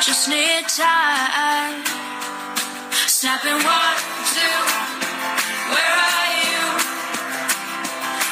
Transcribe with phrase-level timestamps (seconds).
[0.00, 1.82] Just need time.
[3.06, 3.96] Snapping one,
[4.34, 4.58] two
[5.72, 6.60] Where are you?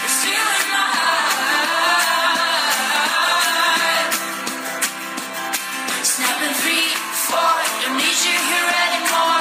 [0.01, 2.05] You're still in my heart.
[6.05, 6.93] Snapping three,
[7.29, 9.41] four Don't need you here anymore.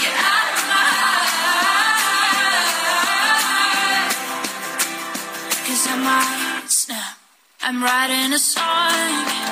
[0.00, 1.28] Get out of my heart.
[5.66, 7.16] Cause I might snap.
[7.60, 9.51] I'm writing a song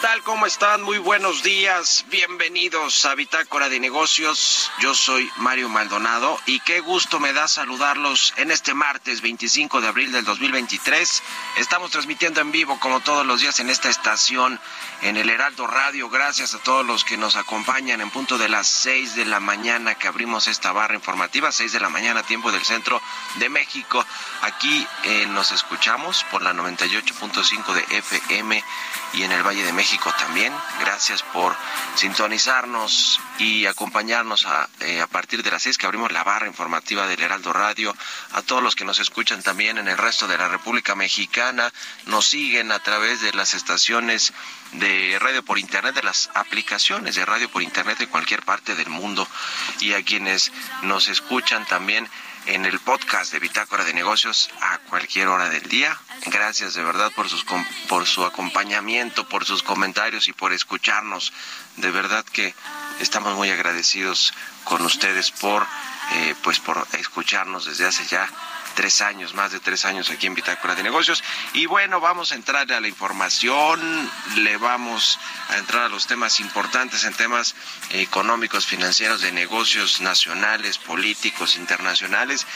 [0.00, 0.22] tal?
[0.22, 0.82] ¿Cómo están?
[0.82, 2.04] Muy buenos días.
[2.08, 4.70] Bienvenidos a Bitácora de Negocios.
[4.80, 9.88] Yo soy Mario Maldonado y qué gusto me da saludarlos en este martes 25 de
[9.88, 11.22] abril del 2023.
[11.56, 14.60] Estamos transmitiendo en vivo como todos los días en esta estación
[15.02, 16.08] en el Heraldo Radio.
[16.10, 19.94] Gracias a todos los que nos acompañan en punto de las 6 de la mañana
[19.94, 23.00] que abrimos esta barra informativa, 6 de la mañana tiempo del centro
[23.36, 24.04] de México.
[24.42, 28.64] Aquí eh, nos escuchamos por la 98.5 de FM
[29.14, 30.52] y en el Valle de México también.
[30.80, 31.54] Gracias por
[31.94, 37.20] sintonizarnos y acompañarnos a, eh, partir de las 6 que abrimos la barra informativa del
[37.20, 37.94] Heraldo Radio.
[38.32, 41.72] A todos los que nos escuchan también en el resto de la República Mexicana,
[42.06, 44.32] nos siguen a través de las estaciones
[44.72, 48.90] de radio por internet, de las aplicaciones de radio por internet de cualquier parte del
[48.90, 49.26] mundo
[49.80, 50.52] y a quienes
[50.82, 52.08] nos escuchan también
[52.46, 55.98] en el podcast de Bitácora de Negocios a cualquier hora del día.
[56.26, 57.44] Gracias de verdad por, sus,
[57.88, 61.32] por su acompañamiento, por sus comentarios y por escucharnos.
[61.76, 62.54] De verdad que
[63.00, 64.32] estamos muy agradecidos
[64.64, 65.66] con ustedes por,
[66.12, 68.28] eh, pues por escucharnos desde hace ya
[68.78, 71.24] tres años, más de tres años aquí en Bitácora de Negocios.
[71.52, 75.18] Y bueno, vamos a entrar a la información, le vamos
[75.48, 77.56] a entrar a los temas importantes en temas
[77.90, 82.46] económicos, financieros, de negocios nacionales, políticos, internacionales.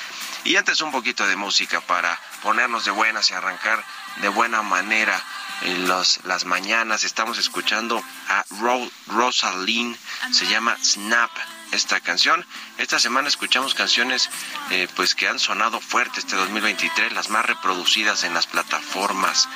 [0.45, 3.85] Y antes un poquito de música para ponernos de buenas y arrancar
[4.19, 5.21] de buena manera
[5.63, 7.03] en los, las mañanas.
[7.03, 9.99] Estamos escuchando a Ro, Rosalind,
[10.31, 11.33] se llama Snap
[11.73, 12.47] esta canción.
[12.79, 14.31] Esta semana escuchamos canciones
[14.71, 19.49] eh, pues que han sonado fuerte este 2023, las más reproducidas en las plataformas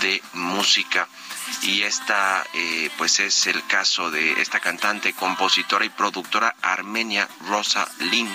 [0.00, 1.08] de música.
[1.62, 7.88] Y esta eh, pues es el caso de esta cantante, compositora y productora armenia Rosa
[7.98, 8.32] Lynn,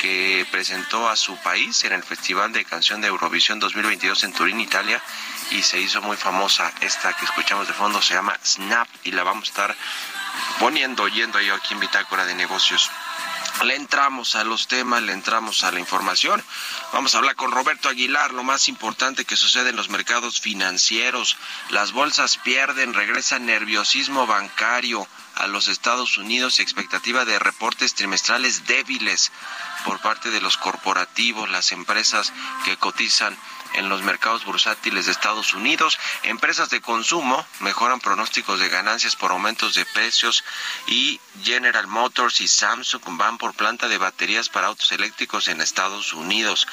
[0.00, 4.60] que presentó a su país en el Festival de Canción de Eurovisión 2022 en Turín,
[4.60, 5.02] Italia,
[5.50, 6.72] y se hizo muy famosa.
[6.80, 9.76] Esta que escuchamos de fondo se llama Snap y la vamos a estar
[10.58, 12.90] poniendo, oyendo yo aquí en Bitácora de Negocios.
[13.62, 16.42] Le entramos a los temas, le entramos a la información.
[16.92, 21.36] Vamos a hablar con Roberto Aguilar, lo más importante que sucede en los mercados financieros.
[21.70, 28.66] Las bolsas pierden, regresa nerviosismo bancario a los Estados Unidos y expectativa de reportes trimestrales
[28.66, 29.30] débiles
[29.84, 32.32] por parte de los corporativos, las empresas
[32.64, 33.36] que cotizan
[33.74, 35.98] en los mercados bursátiles de Estados Unidos.
[36.22, 40.44] Empresas de consumo mejoran pronósticos de ganancias por aumentos de precios
[40.86, 46.12] y General Motors y Samsung van por planta de baterías para autos eléctricos en Estados
[46.12, 46.66] Unidos.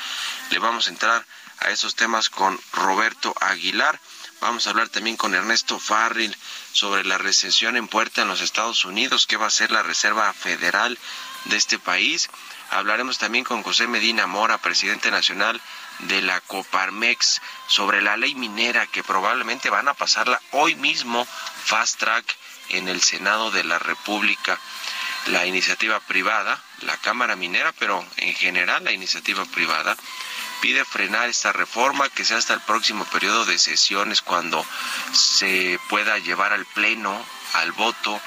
[0.49, 1.25] Le vamos a entrar
[1.59, 3.99] a esos temas con Roberto Aguilar.
[4.39, 6.35] Vamos a hablar también con Ernesto Farril
[6.73, 10.33] sobre la recesión en puerta en los Estados Unidos, qué va a hacer la Reserva
[10.33, 10.97] Federal
[11.45, 12.29] de este país.
[12.71, 15.61] Hablaremos también con José Medina Mora, presidente nacional
[16.01, 21.25] de la Coparmex sobre la ley minera que probablemente van a pasarla hoy mismo
[21.65, 22.35] fast track
[22.69, 24.59] en el Senado de la República.
[25.27, 29.95] La iniciativa privada, la Cámara Minera, pero en general la iniciativa privada,
[30.61, 34.65] pide frenar esta reforma que sea hasta el próximo periodo de sesiones cuando
[35.11, 37.23] se pueda llevar al Pleno,
[37.53, 38.19] al voto.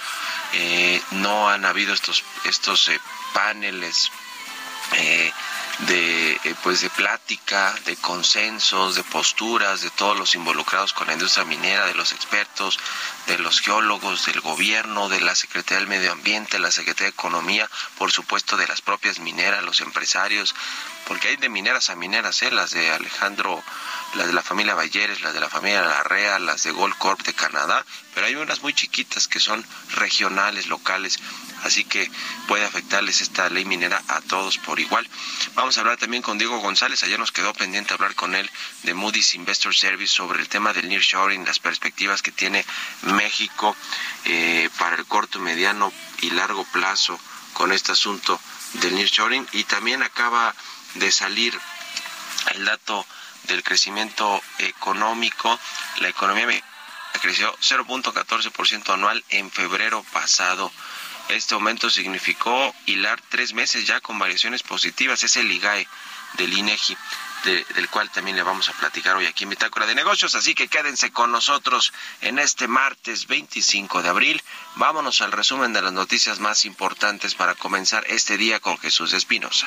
[0.52, 3.00] Eh, no han habido estos, estos eh,
[3.32, 4.10] paneles
[4.92, 5.32] eh,
[5.80, 11.14] de eh, pues de plática, de consensos, de posturas de todos los involucrados con la
[11.14, 12.78] industria minera, de los expertos,
[13.26, 17.68] de los geólogos, del gobierno, de la Secretaría del Medio Ambiente, la Secretaría de Economía,
[17.98, 20.54] por supuesto de las propias mineras, los empresarios,
[21.06, 22.50] porque hay de mineras a mineras, ¿eh?
[22.50, 23.62] las de Alejandro,
[24.14, 27.34] las de la familia Bayeres, las de la familia Larrea, las de Gold Corp de
[27.34, 27.84] Canadá,
[28.14, 31.18] pero hay unas muy chiquitas que son regionales, locales,
[31.64, 32.10] así que
[32.46, 35.08] puede afectarles esta ley minera a todos por igual.
[35.54, 38.50] Vamos a hablar también con Diego González, ayer nos quedó pendiente hablar con él
[38.82, 42.64] de Moody's Investor Service sobre el tema del nearshoring, las perspectivas que tiene
[43.02, 43.76] México
[44.24, 45.92] eh, para el corto, mediano
[46.22, 47.18] y largo plazo
[47.52, 48.40] con este asunto
[48.74, 50.54] del nearshoring y también acaba
[50.94, 51.58] de salir
[52.54, 53.06] el dato
[53.44, 55.58] del crecimiento económico,
[55.98, 56.62] la economía
[57.20, 60.70] creció 0.14% anual en febrero pasado.
[61.28, 65.22] Este aumento significó hilar tres meses ya con variaciones positivas.
[65.22, 65.88] Es el IGAE
[66.34, 66.96] del INEGI
[67.44, 70.34] del cual también le vamos a platicar hoy aquí en Bitácora de Negocios.
[70.34, 74.42] Así que quédense con nosotros en este martes 25 de abril.
[74.76, 79.66] Vámonos al resumen de las noticias más importantes para comenzar este día con Jesús Espinosa.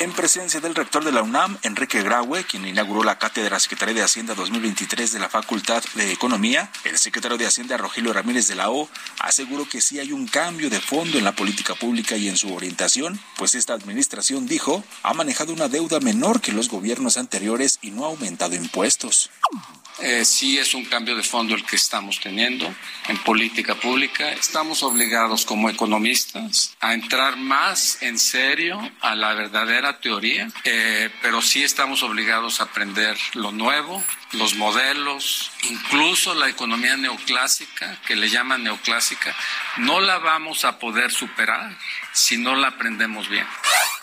[0.00, 4.02] En presencia del rector de la UNAM, Enrique Graue, quien inauguró la cátedra Secretaría de
[4.02, 8.70] Hacienda 2023 de la Facultad de Economía, el secretario de Hacienda Rogelio Ramírez de la
[8.70, 8.88] O
[9.20, 12.52] aseguró que sí hay un cambio de fondo en la política pública y en su
[12.52, 17.92] orientación, pues esta administración, dijo, ha manejado una deuda menor que los gobiernos anteriores y
[17.92, 19.30] no ha aumentado impuestos.
[19.98, 22.72] Eh, sí es un cambio de fondo el que estamos teniendo
[23.08, 24.30] en política pública.
[24.32, 31.42] Estamos obligados como economistas a entrar más en serio a la verdadera teoría, eh, pero
[31.42, 38.28] sí estamos obligados a aprender lo nuevo, los modelos, incluso la economía neoclásica, que le
[38.28, 39.34] llaman neoclásica,
[39.78, 41.76] no la vamos a poder superar
[42.12, 43.46] si no la aprendemos bien.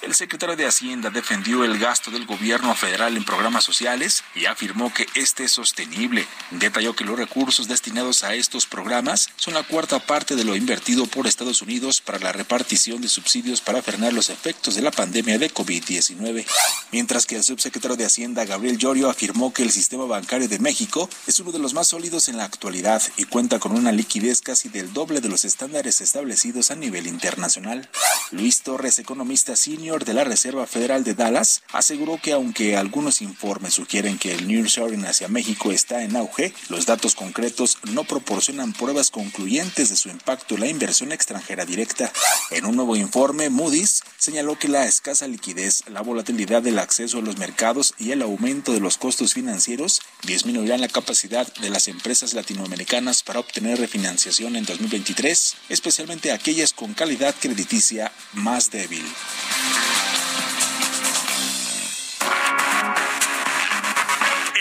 [0.01, 4.93] El secretario de Hacienda defendió el gasto del gobierno federal en programas sociales y afirmó
[4.93, 6.27] que este es sostenible.
[6.51, 11.07] Detalló que los recursos destinados a estos programas son la cuarta parte de lo invertido
[11.07, 15.39] por Estados Unidos para la repartición de subsidios para frenar los efectos de la pandemia
[15.39, 16.45] de COVID-19.
[16.91, 21.07] Mientras que el subsecretario de Hacienda, Gabriel Llorio, afirmó que el sistema bancario de México
[21.27, 24.67] es uno de los más sólidos en la actualidad y cuenta con una liquidez casi
[24.67, 27.87] del doble de los estándares establecidos a nivel internacional.
[28.31, 33.75] Luis Torres, economista senior, de la Reserva Federal de Dallas aseguró que aunque algunos informes
[33.75, 39.11] sugieren que el nearshoring hacia México está en auge, los datos concretos no proporcionan pruebas
[39.11, 42.11] concluyentes de su impacto en la inversión extranjera directa.
[42.49, 47.21] En un nuevo informe, Moody's señaló que la escasa liquidez, la volatilidad del acceso a
[47.21, 52.33] los mercados y el aumento de los costos financieros disminuirán la capacidad de las empresas
[52.33, 59.05] latinoamericanas para obtener refinanciación en 2023, especialmente aquellas con calidad crediticia más débil.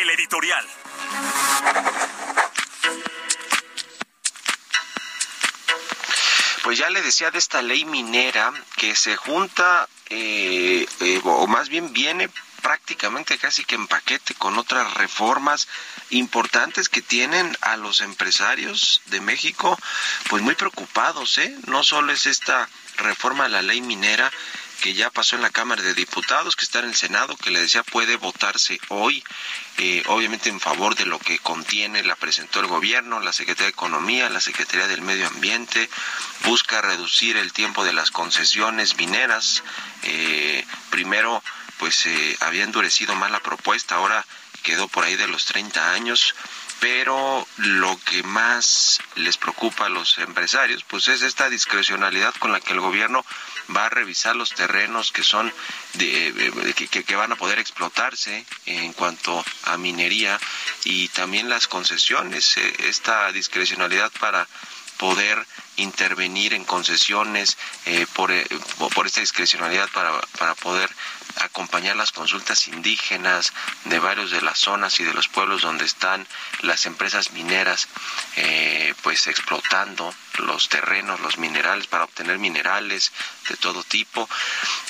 [0.00, 0.66] El editorial.
[6.62, 11.68] Pues ya le decía de esta ley minera que se junta, eh, eh, o más
[11.68, 12.28] bien viene
[12.66, 15.68] prácticamente casi que en paquete con otras reformas
[16.11, 19.78] importantes que tienen a los empresarios de México
[20.28, 21.56] pues muy preocupados, ¿eh?
[21.68, 24.32] No solo es esta reforma a la ley minera
[24.80, 27.61] que ya pasó en la Cámara de Diputados, que está en el Senado, que le
[27.61, 29.23] decía puede votarse hoy,
[29.78, 33.70] eh, obviamente en favor de lo que contiene, la presentó el gobierno, la Secretaría de
[33.70, 35.88] Economía, la Secretaría del Medio Ambiente,
[36.44, 39.62] busca reducir el tiempo de las concesiones mineras.
[40.02, 41.42] Eh, primero,
[41.78, 44.25] pues eh, había endurecido más la propuesta, ahora
[44.62, 46.35] quedó por ahí de los 30 años
[46.80, 52.61] pero lo que más les preocupa a los empresarios pues es esta discrecionalidad con la
[52.61, 53.25] que el gobierno
[53.75, 55.52] va a revisar los terrenos que son
[55.95, 60.38] de, que, que, van a poder explotarse en cuanto a minería
[60.85, 64.47] y también las concesiones eh, esta discrecionalidad para
[64.99, 65.45] poder
[65.76, 67.56] intervenir en concesiones
[67.87, 68.47] eh, por, eh,
[68.95, 70.90] por esta discrecionalidad para, para poder
[71.40, 73.52] acompañar las consultas indígenas
[73.84, 76.26] de varios de las zonas y de los pueblos donde están
[76.62, 77.88] las empresas mineras
[78.36, 83.12] eh, pues explotando los terrenos, los minerales para obtener minerales
[83.48, 84.28] de todo tipo.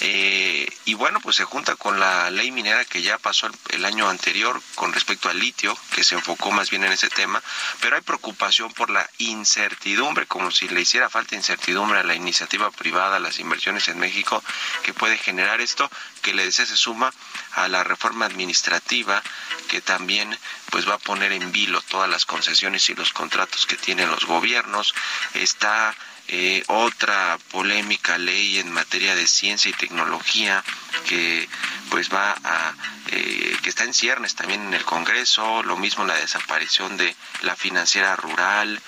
[0.01, 4.09] Eh, y bueno, pues se junta con la ley minera que ya pasó el, año
[4.09, 7.41] anterior con respecto al litio, que se enfocó más bien en ese tema,
[7.81, 12.71] pero hay preocupación por la incertidumbre, como si le hiciera falta incertidumbre a la iniciativa
[12.73, 14.43] privada, las inversiones en México,
[14.83, 15.89] que puede generar esto,
[16.23, 17.13] que desea se suma
[17.53, 19.23] a la reforma administrativa
[19.69, 20.37] que también
[20.71, 24.25] pues va a poner en vilo todas las concesiones y los contratos que tienen los
[24.25, 24.95] gobiernos.
[25.35, 25.95] Está
[26.29, 30.65] eh, otra polémica ley en materia de ciencia y tecnología
[31.09, 31.49] que
[31.89, 32.75] pues va a
[33.09, 37.55] eh, que está en ciernes también en el Congreso, lo mismo la desaparición de la
[37.55, 38.81] financiera rural,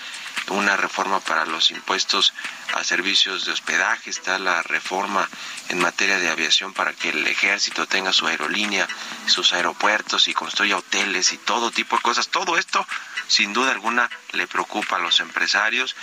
[0.49, 2.33] una reforma para los impuestos
[2.75, 5.29] a servicios de hospedaje, está la reforma
[5.69, 8.89] en materia de aviación para que el ejército tenga su aerolínea,
[9.27, 12.29] sus aeropuertos y construya hoteles y todo tipo de cosas.
[12.29, 12.87] Todo esto,
[13.27, 15.97] sin duda alguna, le preocupa a los empresarios.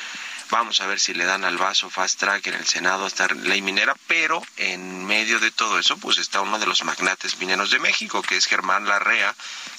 [0.52, 3.62] Vamos a ver si le dan al vaso fast track en el Senado esta ley
[3.62, 7.80] minera, pero en medio de todo eso, pues está uno de los magnates mineros de
[7.80, 9.36] México, que es Germán Larrea,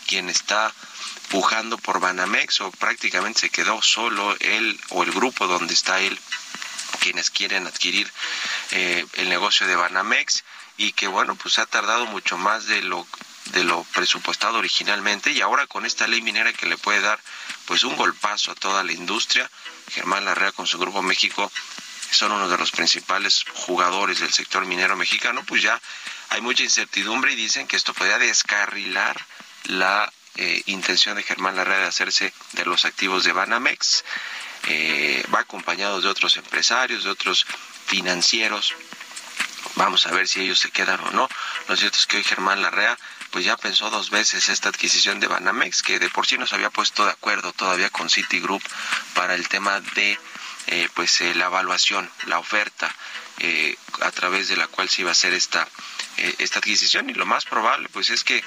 [0.06, 0.72] quien está
[1.28, 6.18] pujando por Banamex o prácticamente se quedó solo él o el grupo donde está él
[7.00, 8.10] quienes quieren adquirir
[8.70, 10.44] eh, el negocio de Banamex
[10.76, 13.06] y que bueno pues ha tardado mucho más de lo
[13.46, 17.20] de lo presupuestado originalmente y ahora con esta ley minera que le puede dar
[17.64, 19.50] pues un golpazo a toda la industria
[19.90, 21.50] Germán Larrea con su grupo México
[22.10, 25.80] son uno de los principales jugadores del sector minero mexicano pues ya
[26.30, 29.24] hay mucha incertidumbre y dicen que esto podría descarrilar
[29.64, 34.04] la eh, intención de Germán Larrea de hacerse de los activos de Banamex.
[34.68, 37.46] Eh, va acompañado de otros empresarios, de otros
[37.86, 38.74] financieros.
[39.76, 41.28] Vamos a ver si ellos se quedan o no.
[41.68, 42.98] Lo cierto es que hoy Germán Larrea
[43.36, 46.70] pues ya pensó dos veces esta adquisición de Banamex, que de por sí nos había
[46.70, 48.62] puesto de acuerdo todavía con Citigroup
[49.12, 50.18] para el tema de
[50.68, 52.90] eh, pues la evaluación, la oferta
[54.00, 55.68] a través de la cual se iba a hacer esta
[56.38, 57.10] esta adquisición.
[57.10, 58.42] Y lo más probable pues es que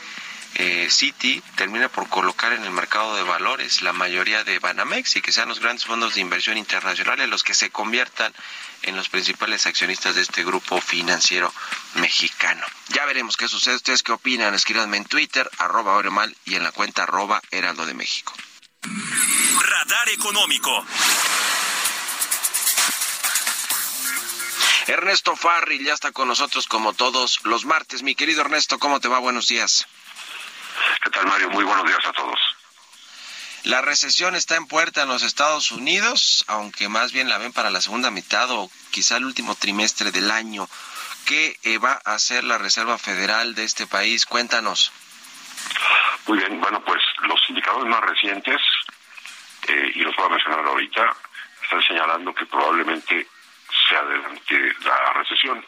[0.55, 5.21] eh, Citi termina por colocar en el mercado de valores la mayoría de Banamex y
[5.21, 8.33] que sean los grandes fondos de inversión internacionales los que se conviertan
[8.83, 11.53] en los principales accionistas de este grupo financiero
[11.95, 12.65] mexicano.
[12.89, 13.75] Ya veremos qué sucede.
[13.75, 14.53] ¿Ustedes qué opinan?
[14.53, 18.33] Escríbanme en Twitter, arroba Oremal y en la cuenta arroba Heraldo de México.
[18.81, 20.85] Radar Económico.
[24.87, 28.01] Ernesto Farri ya está con nosotros como todos los martes.
[28.01, 29.19] Mi querido Ernesto, ¿cómo te va?
[29.19, 29.85] Buenos días.
[31.19, 31.49] ¿Qué tal, Mario?
[31.49, 32.39] Muy buenos días a todos.
[33.65, 37.71] La recesión está en puerta en los Estados Unidos, aunque más bien la ven para
[37.71, 40.69] la segunda mitad o quizá el último trimestre del año.
[41.25, 44.25] ¿Qué eh, va a hacer la Reserva Federal de este país?
[44.25, 44.93] Cuéntanos.
[46.25, 48.61] Muy bien, bueno, pues los indicadores más recientes,
[49.67, 51.17] eh, y los voy a mencionar ahorita,
[51.63, 53.27] están señalando que probablemente
[53.89, 55.65] se adelante la recesión.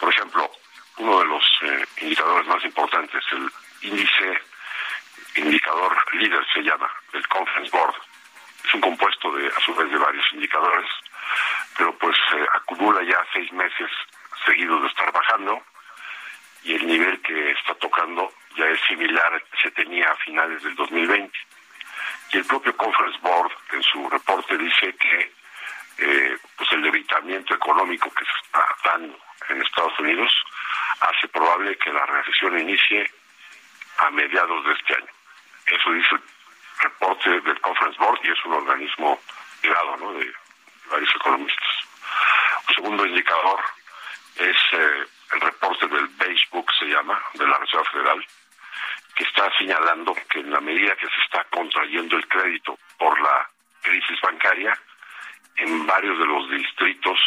[0.00, 0.50] Por ejemplo,
[0.96, 3.48] uno de los eh, indicadores más importantes, el
[3.82, 4.42] índice
[5.36, 7.94] indicador líder se llama, el Conference Board.
[8.64, 10.90] Es un compuesto de, a su vez, de varios indicadores,
[11.76, 13.90] pero pues se acumula ya seis meses
[14.46, 15.62] seguidos de estar bajando
[16.64, 20.62] y el nivel que está tocando ya es similar al que se tenía a finales
[20.62, 21.38] del 2020.
[22.32, 25.32] Y el propio Conference Board en su reporte dice que
[25.98, 30.32] eh, pues el debilitamiento económico que se está dando en Estados Unidos
[31.00, 33.10] hace probable que la recesión inicie
[33.98, 35.21] a mediados de este año.
[35.66, 36.16] Eso dice
[36.80, 39.20] reporte del Conference Board y es un organismo
[39.60, 40.12] privado ¿no?
[40.14, 40.32] de
[40.90, 41.68] varios economistas.
[42.68, 43.60] Un segundo indicador
[44.36, 48.26] es eh, el reporte del Beige Book, se llama, de la Reserva Federal,
[49.14, 53.48] que está señalando que en la medida que se está contrayendo el crédito por la
[53.82, 54.78] crisis bancaria,
[55.56, 57.18] en varios de los distritos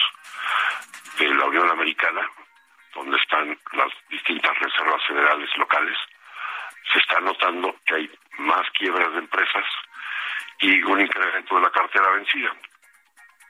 [1.20, 2.28] de la Unión Americana,
[2.94, 5.98] donde están las distintas reservas federales locales,
[6.96, 9.66] se está notando que hay más quiebras de empresas
[10.60, 12.52] y un incremento de la cartera vencida.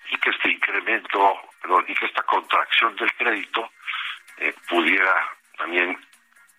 [0.09, 3.69] Y que este incremento, perdón, y que esta contracción del crédito
[4.37, 5.97] eh, pudiera también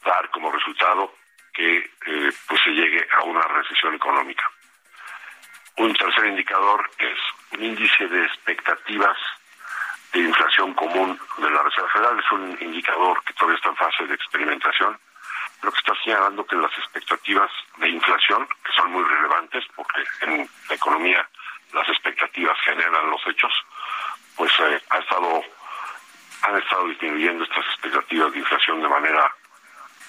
[0.04, 1.14] dar como resultado
[1.52, 4.48] que eh, pues se llegue a una recesión económica.
[5.78, 7.18] Un tercer indicador es
[7.52, 9.16] un índice de expectativas
[10.12, 12.18] de inflación común de la Reserva Federal.
[12.20, 14.98] Es un indicador que todavía está en fase de experimentación,
[15.60, 20.48] pero que está señalando que las expectativas de inflación, que son muy relevantes porque en
[20.68, 21.28] la economía
[21.72, 23.52] las expectativas generan los hechos,
[24.36, 25.42] pues eh, ha estado
[26.42, 29.34] han estado disminuyendo estas expectativas de inflación de manera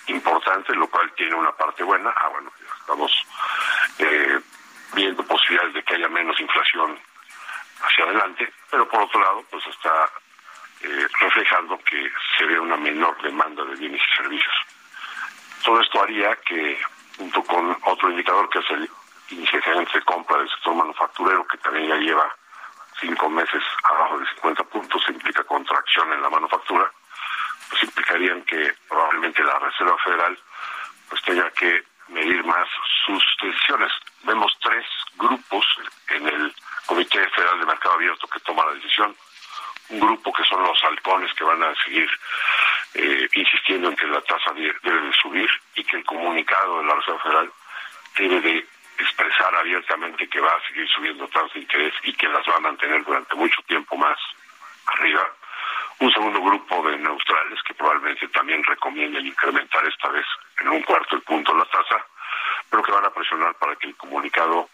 [0.07, 2.13] importante, lo cual tiene una parte buena.
[2.15, 3.11] Ah, bueno, estamos
[3.99, 4.39] eh,
[4.93, 6.99] viendo posibilidades de que haya menos inflación
[7.81, 10.09] hacia adelante, pero por otro lado, pues está
[10.81, 14.53] eh, reflejando que se ve una menor demanda de bienes y servicios.
[15.63, 16.79] Todo esto haría que,
[17.17, 18.89] junto con otro indicador que es el
[19.29, 22.35] índice de compra del sector manufacturero, que también ya lleva
[22.99, 26.91] cinco meses abajo de 50 puntos, implica contracción en la manufactura,
[27.69, 30.37] pues implicarían que probablemente la Reserva Federal
[31.09, 32.67] pues tenga que medir más
[33.05, 33.91] sus decisiones.
[34.23, 34.85] Vemos tres
[35.17, 35.65] grupos
[36.09, 39.15] en el Comité Federal de Mercado Abierto que toma la decisión.
[39.89, 42.09] Un grupo que son los halcones que van a seguir
[42.93, 46.95] eh, insistiendo en que la tasa debe de subir y que el comunicado de la
[46.95, 47.51] Reserva Federal
[48.17, 48.67] debe de
[48.99, 52.61] expresar abiertamente que va a seguir subiendo tasas de interés y que las va a
[52.61, 54.17] mantener durante mucho tiempo más
[54.87, 55.29] arriba.
[55.99, 60.25] Un segundo grupo de neutrales que probablemente también recomienden incrementar esta vez
[60.59, 62.05] en un cuarto el punto la tasa,
[62.69, 64.69] pero que van a presionar para que el comunicado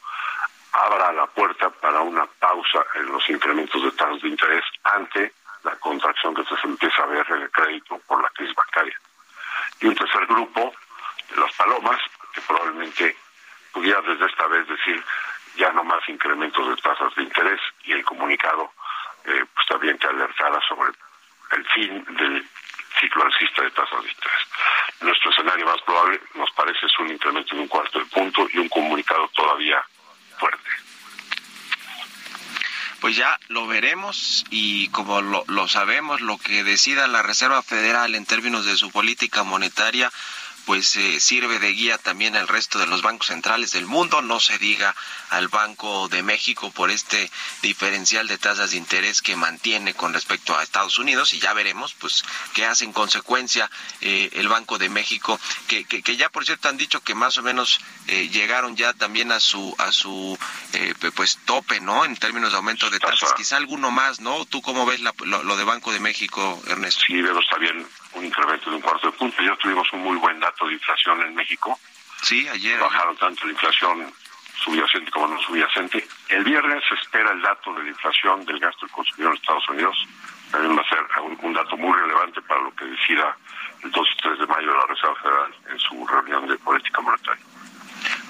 [0.74, 5.76] abra la puerta para una pausa en los incrementos de tasas de interés ante la
[5.78, 8.98] contracción que se empieza a ver en el crédito por la crisis bancaria.
[9.80, 10.74] Y un tercer grupo,
[11.38, 12.00] las palomas,
[12.34, 13.16] que probablemente
[13.72, 15.04] pudiera desde esta vez decir
[15.56, 18.72] ya no más incrementos de tasas de interés y el comunicado
[19.26, 20.92] eh, pues también que alertara sobre
[21.52, 22.46] el fin del
[23.00, 24.42] ciclo alcista de tasas de interés.
[25.02, 28.58] Nuestro escenario más probable nos parece es un incremento de un cuarto de punto y
[28.58, 29.84] un comunicado todavía
[30.38, 30.70] fuerte.
[33.04, 38.16] Pues ya lo veremos y como lo, lo sabemos, lo que decida la Reserva Federal
[38.16, 40.10] en términos de su política monetaria
[40.66, 44.40] pues eh, sirve de guía también al resto de los bancos centrales del mundo, no
[44.40, 44.96] se diga
[45.30, 47.30] al Banco de México por este
[47.62, 51.94] diferencial de tasas de interés que mantiene con respecto a Estados Unidos y ya veremos
[51.94, 52.24] pues
[52.54, 53.70] qué hace en consecuencia
[54.02, 57.44] eh, el Banco de México que, que, ya por cierto han dicho que más o
[57.44, 60.38] menos eh, llegaron ya también a su a su
[61.16, 62.04] pues tope, ¿no?
[62.04, 64.46] En términos de aumento de tasas, quizá alguno más, ¿no?
[64.46, 67.04] ¿Tú cómo ves lo, lo, de Banco de México, Ernesto?
[67.08, 69.42] Sí, veo está bien un incremento de un cuarto de punto.
[69.42, 71.80] Ya tuvimos un muy buen dato de inflación en México.
[72.22, 72.80] Sí, ayer.
[72.80, 74.14] Bajaron tanto la inflación
[74.64, 76.08] subyacente como no subyacente.
[76.30, 79.70] El viernes se espera el dato de la inflación del gasto del consumidor en Estados
[79.70, 80.08] Unidos.
[80.52, 83.36] También va a ser un, dato muy relevante para lo que decida
[83.84, 87.44] el 2 y 3 de mayo la Reserva Federal en su reunión de política monetaria.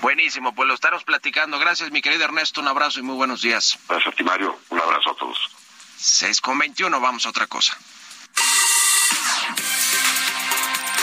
[0.02, 1.60] Buenísimo, pues lo estamos platicando.
[1.60, 2.62] Gracias, mi querido Ernesto.
[2.62, 3.78] Un abrazo y muy buenos días.
[3.88, 4.58] Gracias a ti, Mario.
[4.70, 5.38] Un abrazo a todos.
[5.98, 7.78] 6 con 21, vamos a otra cosa.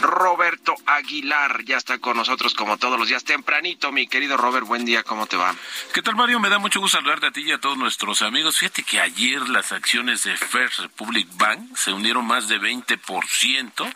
[0.00, 3.92] Roberto Aguilar ya está con nosotros como todos los días tempranito.
[3.92, 5.54] Mi querido Robert, buen día, ¿cómo te va?
[5.92, 6.40] ¿Qué tal, Mario?
[6.40, 8.58] Me da mucho gusto saludarte a ti y a todos nuestros amigos.
[8.58, 13.94] Fíjate que ayer las acciones de First Republic Bank se unieron más de 20%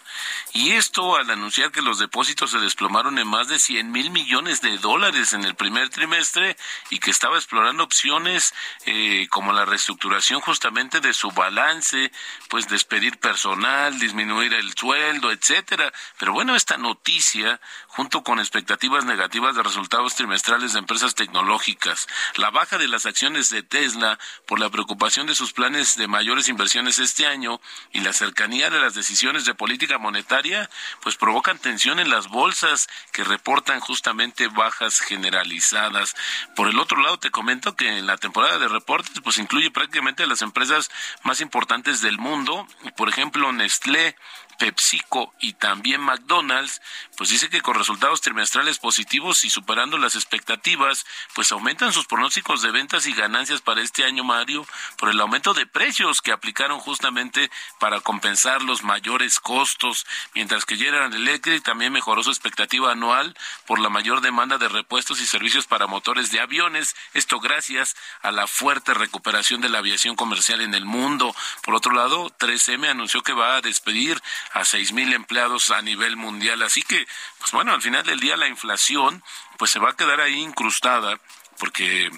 [0.55, 4.61] y esto al anunciar que los depósitos se desplomaron en más de 100 mil millones
[4.61, 6.57] de dólares en el primer trimestre
[6.90, 8.55] y que estaba explorando opciones
[8.87, 12.11] eh, como la reestructuración justamente de su balance,
[12.48, 15.93] pues despedir personal, disminuir el sueldo, etcétera.
[16.19, 22.51] Pero bueno, esta noticia, junto con expectativas negativas de resultados trimestrales de empresas tecnológicas, la
[22.51, 26.99] baja de las acciones de Tesla por la preocupación de sus planes de mayores inversiones
[26.99, 27.61] este año
[27.93, 30.69] y la cercanía de las decisiones de política monetaria,
[31.01, 36.17] pues provocan tensión en las bolsas que reportan justamente bajas generalizadas.
[36.57, 40.27] Por el otro lado, te comento que en la temporada de reportes, pues incluye prácticamente
[40.27, 40.91] las empresas
[41.23, 42.67] más importantes del mundo.
[42.97, 44.14] Por ejemplo, Nestlé Chile
[44.59, 46.81] PepsiCo y también McDonald's,
[47.17, 52.62] pues dice que con resultados trimestrales positivos y superando las expectativas, pues aumentan sus pronósticos
[52.62, 54.67] de ventas y ganancias para este año, Mario,
[54.99, 60.77] por el aumento de precios que aplicaron justamente para compensar los mayores costos, mientras que
[60.77, 63.37] General Electric también mejoró su expectativa anual
[63.67, 68.31] por la mayor demanda de repuestos y servicios para motores de aviones, esto gracias a
[68.31, 71.35] la fuerte recuperación de la aviación comercial en el mundo.
[71.62, 74.21] Por otro lado, 3M anunció que va a despedir
[74.52, 76.62] a seis mil empleados a nivel mundial.
[76.62, 77.07] Así que,
[77.38, 79.22] pues bueno, al final del día la inflación
[79.59, 81.18] pues se va a quedar ahí incrustada
[81.59, 82.11] porque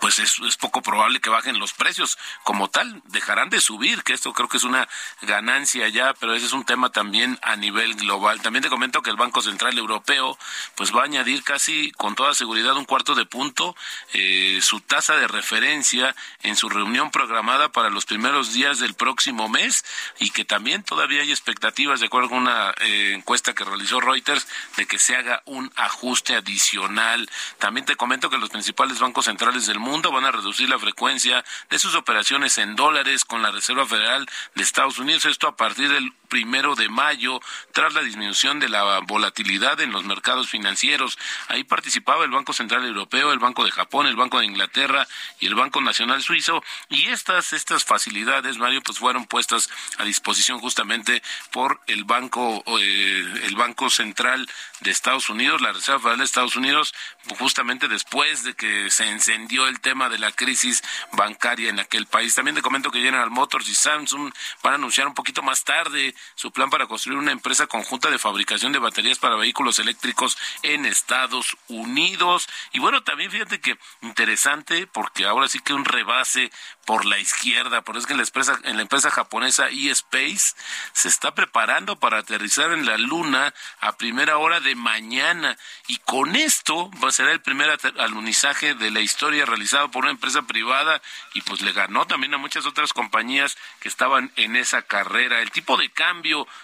[0.00, 4.12] pues es, es, poco probable que bajen los precios como tal, dejarán de subir, que
[4.12, 4.88] esto creo que es una
[5.22, 8.40] ganancia ya, pero ese es un tema también a nivel global.
[8.40, 10.38] También te comento que el Banco Central Europeo
[10.76, 13.74] pues va a añadir casi con toda seguridad un cuarto de punto
[14.12, 19.48] eh, su tasa de referencia en su reunión programada para los primeros días del próximo
[19.48, 19.84] mes
[20.18, 24.46] y que también todavía hay expectativas, de acuerdo con una eh, encuesta que realizó Reuters,
[24.76, 27.28] de que se haga un ajuste adicional.
[27.58, 31.44] También te comento que los principales bancos centrales del mundo van a reducir la frecuencia
[31.68, 35.24] de sus operaciones en dólares con la Reserva Federal de Estados Unidos.
[35.24, 37.40] Esto a partir del primero de mayo,
[37.72, 41.18] tras la disminución de la volatilidad en los mercados financieros.
[41.48, 45.06] Ahí participaba el Banco Central Europeo, el Banco de Japón, el Banco de Inglaterra
[45.40, 46.62] y el Banco Nacional Suizo.
[46.88, 53.40] Y estas, estas facilidades, Mario, pues fueron puestas a disposición justamente por el Banco, eh,
[53.44, 54.48] el Banco Central
[54.80, 56.94] de Estados Unidos, la Reserva Federal de Estados Unidos,
[57.38, 62.34] justamente después de que se encendió el tema de la crisis bancaria en aquel país.
[62.34, 66.14] También te comento que General Motors y Samsung van a anunciar un poquito más tarde
[66.34, 70.86] su plan para construir una empresa conjunta de fabricación de baterías para vehículos eléctricos en
[70.86, 72.48] Estados Unidos.
[72.72, 76.50] Y bueno, también fíjate que interesante porque ahora sí que un rebase
[76.86, 80.54] por la izquierda, por eso que en la empresa, en la empresa japonesa eSpace
[80.92, 85.56] se está preparando para aterrizar en la luna a primera hora de mañana
[85.86, 90.12] y con esto va a ser el primer alunizaje de la historia realizado por una
[90.12, 91.00] empresa privada
[91.34, 95.40] y pues le ganó también a muchas otras compañías que estaban en esa carrera.
[95.40, 96.09] El tipo de cambio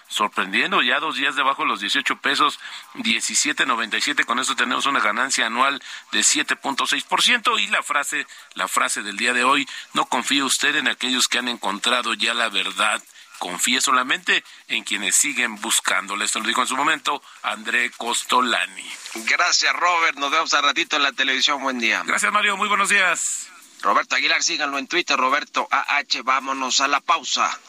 [0.07, 2.59] sorprendiendo ya dos días debajo de los 18 pesos,
[2.95, 5.81] 17.97, con eso tenemos una ganancia anual
[6.11, 10.87] de 7.6% y la frase, la frase del día de hoy, no confíe usted en
[10.87, 13.01] aquellos que han encontrado ya la verdad.
[13.39, 16.25] Confíe solamente en quienes siguen buscándola.
[16.25, 18.89] Esto lo dijo en su momento André Costolani.
[19.13, 20.17] Gracias, Robert.
[20.17, 21.61] Nos vemos a ratito en la televisión.
[21.61, 22.01] Buen día.
[22.03, 22.57] Gracias, Mario.
[22.57, 23.47] Muy buenos días.
[23.81, 26.23] Roberto Aguilar, síganlo en Twitter, Roberto AH.
[26.23, 27.59] Vámonos a la pausa.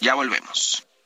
[0.00, 0.85] Ya volvemos.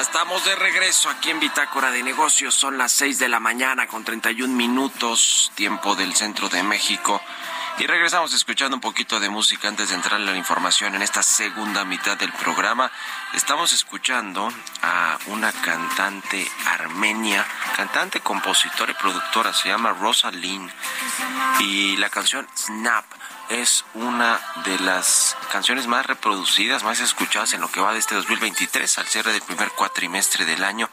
[0.00, 2.54] Estamos de regreso aquí en Bitácora de Negocios.
[2.54, 7.22] Son las 6 de la mañana con 31 minutos, tiempo del centro de México.
[7.78, 11.22] Y regresamos escuchando un poquito de música antes de entrar en la información en esta
[11.22, 12.92] segunda mitad del programa.
[13.32, 20.70] Estamos escuchando a una cantante armenia, cantante, compositora y productora, se llama Rosalind.
[21.60, 23.04] Y la canción Snap
[23.48, 28.14] es una de las canciones más reproducidas, más escuchadas en lo que va de este
[28.14, 30.88] 2023 al cierre del primer cuatrimestre del año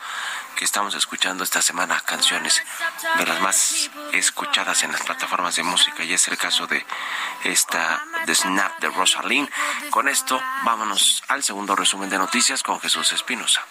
[0.56, 2.62] que estamos escuchando esta semana canciones
[3.18, 6.86] de las más escuchadas en las plataformas de música y es el caso de
[7.44, 9.50] esta Snap de Rosalind.
[9.90, 13.66] Con esto vámonos al segundo resumen de noticias con Jesús Espinosa.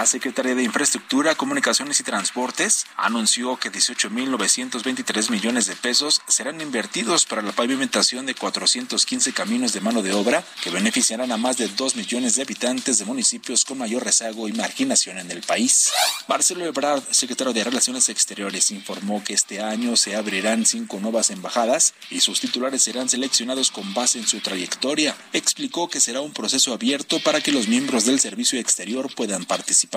[0.00, 7.26] La Secretaría de Infraestructura, Comunicaciones y Transportes anunció que 18.923 millones de pesos serán invertidos
[7.26, 11.68] para la pavimentación de 415 caminos de mano de obra que beneficiarán a más de
[11.68, 15.92] 2 millones de habitantes de municipios con mayor rezago y marginación en el país.
[16.28, 21.92] Marcelo Ebrard, secretario de Relaciones Exteriores, informó que este año se abrirán cinco nuevas embajadas
[22.08, 25.14] y sus titulares serán seleccionados con base en su trayectoria.
[25.34, 29.89] Explicó que será un proceso abierto para que los miembros del servicio exterior puedan participar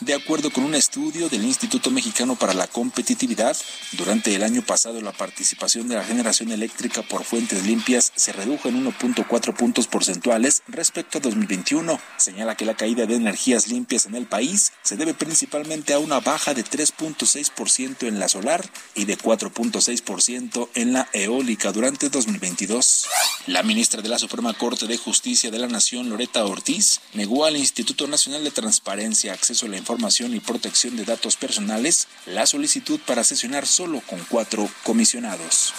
[0.00, 3.56] de acuerdo con un estudio del Instituto Mexicano para la Competitividad,
[3.92, 8.68] durante el año pasado la participación de la generación eléctrica por fuentes limpias se redujo
[8.68, 11.98] en 1.4 puntos porcentuales respecto a 2021.
[12.16, 16.20] Señala que la caída de energías limpias en el país se debe principalmente a una
[16.20, 23.06] baja de 3.6% en la solar y de 4.6% en la eólica durante 2022.
[23.46, 27.56] La ministra de la Suprema Corte de Justicia de la Nación, Loreta Ortiz, negó al
[27.56, 33.00] Instituto Nacional de Transparencia acceso a la información y protección de datos personales, la solicitud
[33.06, 35.74] para sesionar solo con cuatro comisionados.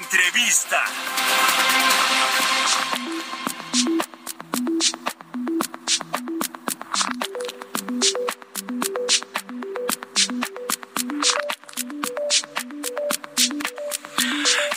[0.00, 0.84] Entrevista.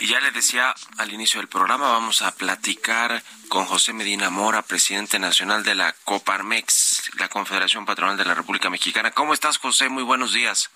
[0.00, 4.62] Y ya le decía al inicio del programa, vamos a platicar con José Medina Mora,
[4.62, 9.10] presidente nacional de la Coparmex, la Confederación Patronal de la República Mexicana.
[9.10, 9.90] ¿Cómo estás, José?
[9.90, 10.70] Muy buenos días.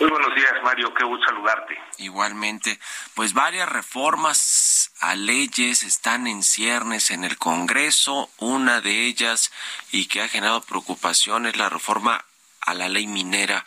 [0.00, 0.92] Muy buenos días, Mario.
[0.92, 1.78] Qué gusto saludarte.
[1.98, 2.80] Igualmente,
[3.14, 8.28] pues varias reformas a leyes están en ciernes en el Congreso.
[8.38, 9.52] Una de ellas
[9.92, 12.24] y que ha generado preocupación es la reforma
[12.60, 13.64] a la ley minera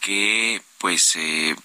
[0.00, 1.56] que pues eh,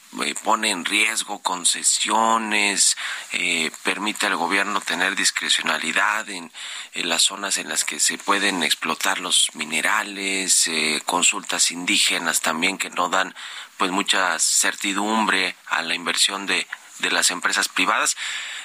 [0.44, 2.96] pone en riesgo concesiones,
[3.34, 6.52] eh, permite al gobierno tener discrecionalidad en,
[6.94, 12.90] las zonas en las que se pueden explotar los minerales, eh, consultas indígenas también que
[12.90, 13.36] no dan
[13.78, 16.68] pues mucha certidumbre a la inversión de,
[17.00, 18.16] de las empresas privadas.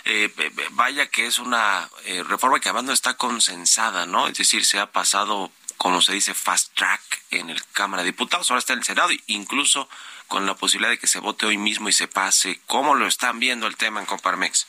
[0.05, 0.33] Eh,
[0.71, 1.91] vaya que es una
[2.29, 4.29] reforma que además no está consensada, ¿no?
[4.29, 8.51] Es decir, se ha pasado como se dice, fast track en el Cámara de Diputados,
[8.51, 9.89] ahora está en el Senado, incluso
[10.29, 12.61] con la posibilidad de que se vote hoy mismo y se pase.
[12.67, 14.67] ¿Cómo lo están viendo el tema en Comparmex?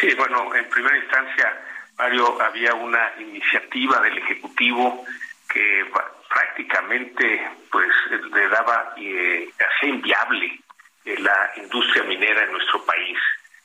[0.00, 1.60] Sí, bueno, en primera instancia,
[1.98, 5.04] Mario, había una iniciativa del Ejecutivo
[5.48, 5.84] que
[6.28, 7.90] prácticamente pues
[8.32, 10.60] le daba eh, hacía inviable
[11.04, 13.18] eh, la industria minera en nuestro país.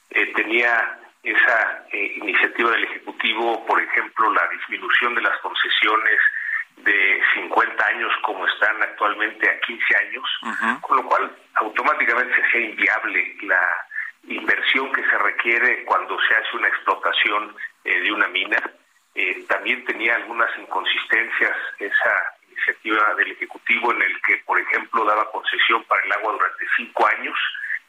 [0.09, 6.19] Eh, tenía esa iniciativa del Ejecutivo, por ejemplo, la disminución de las concesiones
[6.77, 10.23] de 50 años como están actualmente a 15 años,
[10.81, 13.87] con lo cual automáticamente se hacía inviable la
[14.27, 18.57] inversión que se requiere cuando se hace una explotación eh, de una mina.
[19.13, 25.31] Eh, también tenía algunas inconsistencias esa iniciativa del Ejecutivo en el que, por ejemplo, daba
[25.31, 27.37] concesión para el agua durante cinco años,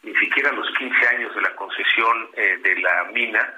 [0.03, 3.55] ni siquiera los 15 años de la concesión eh, de la mina,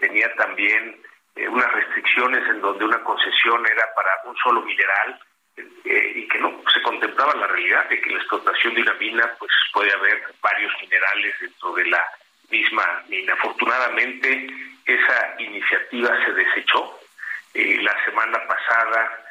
[0.00, 1.00] tenía también
[1.36, 5.20] eh, unas restricciones en donde una concesión era para un solo mineral
[5.56, 8.94] eh, y que no se contemplaba la realidad de que en la explotación de una
[8.94, 12.04] mina pues puede haber varios minerales dentro de la
[12.50, 13.32] misma mina.
[13.34, 14.46] Afortunadamente
[14.84, 16.98] esa iniciativa se desechó.
[17.54, 19.26] Eh, la semana pasada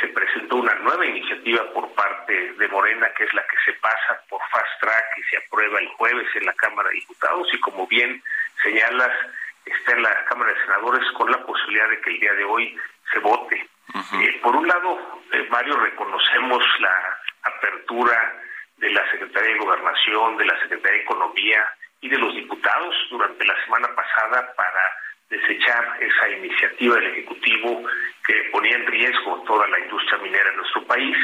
[0.00, 4.20] se presentó una nueva iniciativa por parte de Morena, que es la que se pasa
[4.28, 7.48] por fast track y se aprueba el jueves en la Cámara de Diputados.
[7.52, 8.22] Y como bien
[8.62, 9.12] señalas,
[9.64, 12.76] está en la Cámara de Senadores con la posibilidad de que el día de hoy
[13.12, 13.68] se vote.
[14.20, 18.42] Eh, por un lado, eh, Mario, reconocemos la apertura
[18.78, 21.64] de la Secretaría de Gobernación, de la Secretaría de Economía
[22.00, 24.82] y de los diputados durante la semana pasada para
[25.30, 27.82] desechar esa iniciativa del Ejecutivo
[28.26, 31.16] que ponía en riesgo toda la industria minera en nuestro país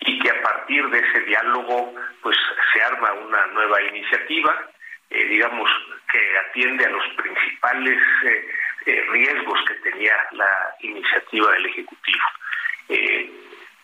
[0.00, 2.36] y que a partir de ese diálogo pues
[2.72, 4.70] se arma una nueva iniciativa,
[5.10, 5.70] eh, digamos,
[6.10, 8.48] que atiende a los principales eh,
[8.86, 12.24] eh, riesgos que tenía la iniciativa del Ejecutivo.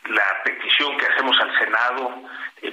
[0.08, 2.22] la petición que hacemos al Senado,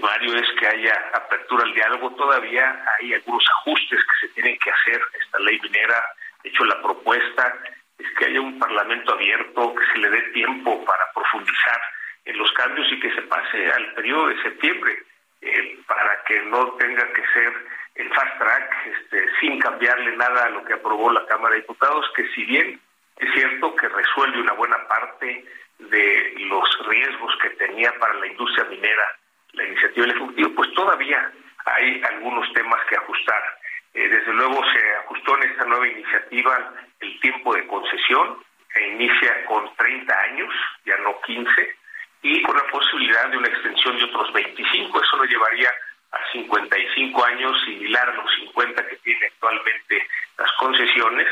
[0.01, 2.15] Mario, es que haya apertura al diálogo.
[2.15, 5.01] Todavía hay algunos ajustes que se tienen que hacer.
[5.19, 6.03] Esta ley minera,
[6.43, 7.53] de hecho, la propuesta
[7.97, 11.81] es que haya un parlamento abierto, que se le dé tiempo para profundizar
[12.25, 14.97] en los cambios y que se pase al periodo de septiembre
[15.41, 17.53] eh, para que no tenga que ser
[17.95, 22.05] el fast track este, sin cambiarle nada a lo que aprobó la Cámara de Diputados,
[22.15, 22.79] que si bien
[23.17, 25.45] es cierto que resuelve una buena parte
[25.79, 29.03] de los riesgos que tenía para la industria minera
[29.53, 31.31] la iniciativa del Ejecutivo, pues todavía
[31.65, 33.43] hay algunos temas que ajustar.
[33.93, 39.45] Eh, desde luego se ajustó en esta nueva iniciativa el tiempo de concesión, que inicia
[39.45, 40.53] con 30 años,
[40.85, 41.75] ya no 15,
[42.25, 45.03] y con la posibilidad de una extensión de otros 25.
[45.03, 45.69] Eso lo llevaría
[46.11, 50.07] a 55 años, similar a los 50 que tiene actualmente
[50.39, 51.27] las concesiones,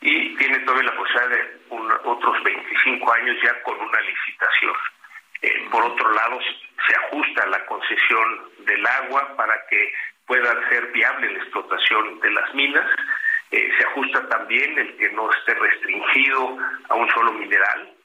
[0.00, 4.74] y tiene todavía la posibilidad de otros 25 años ya con una licitación.
[5.42, 6.38] Eh, por otro lado,
[6.86, 9.92] se ajusta la concesión del agua para que
[10.26, 12.88] pueda ser viable la explotación de las minas.
[13.50, 16.56] Eh, se ajusta también el que no esté restringido
[16.88, 17.96] a un solo mineral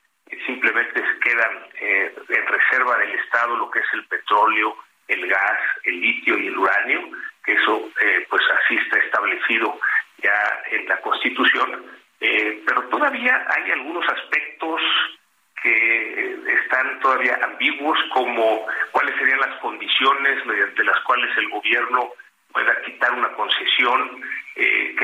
[0.45, 5.99] simplemente quedan eh, en reserva del Estado lo que es el petróleo, el gas, el
[5.99, 7.09] litio y el uranio,
[7.43, 9.79] que eso eh, pues así está establecido
[10.23, 11.85] ya en la Constitución,
[12.19, 14.81] eh, pero todavía hay algunos aspectos
[15.61, 22.13] que están todavía ambiguos, como cuáles serían las condiciones mediante las cuales el gobierno
[22.51, 24.23] pueda quitar una concesión,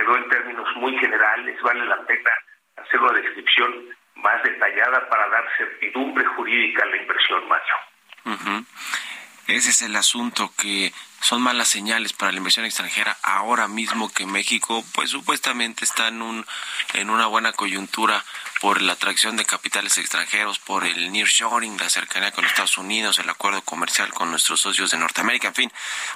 [0.08, 2.32] quedó en términos muy generales, vale la pena
[2.78, 3.74] hacer una descripción
[4.16, 8.66] más detallada para dar certidumbre jurídica a la inversión, Mario.
[9.48, 14.26] Ese es el asunto que son malas señales para la inversión extranjera ahora mismo que
[14.26, 16.46] México pues supuestamente está en un
[16.94, 18.24] en una buena coyuntura
[18.60, 23.30] por la atracción de capitales extranjeros, por el nearshoring, la cercanía con Estados Unidos, el
[23.30, 25.72] acuerdo comercial con nuestros socios de Norteamérica, en fin,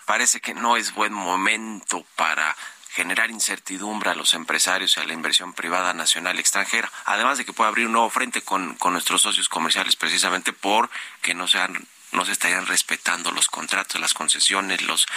[0.06, 2.56] parece que no es buen momento para
[2.92, 7.54] generar incertidumbre a los empresarios y a la inversión privada nacional extranjera, además de que
[7.54, 12.34] puede abrir un nuevo frente con, nuestros socios comerciales precisamente porque no sean no se
[12.34, 15.08] estarían respetando los contratos, las concesiones, los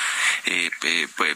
[0.45, 0.71] eh,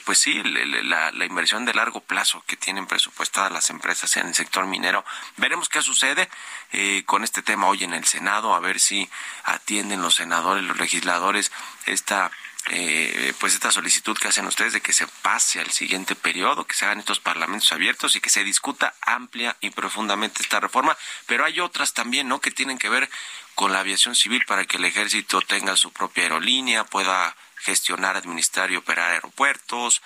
[0.04, 4.66] pues, sí, la, inversión de largo plazo que tienen presupuestadas las empresas en el sector
[4.66, 5.04] minero.
[5.36, 6.28] Veremos qué sucede
[6.70, 9.10] eh, con este tema hoy en el Senado, a ver si
[9.42, 11.50] atienden los senadores, los legisladores
[11.86, 12.30] esta
[12.70, 16.74] eh, pues esta solicitud que hacen ustedes de que se pase al siguiente periodo, que
[16.74, 21.44] se hagan estos parlamentos abiertos y que se discuta amplia y profundamente esta reforma, pero
[21.44, 22.40] hay otras también, ¿no?
[22.40, 23.08] Que tienen que ver
[23.54, 28.70] con la aviación civil para que el ejército tenga su propia aerolínea, pueda gestionar, administrar
[28.70, 30.02] y operar aeropuertos.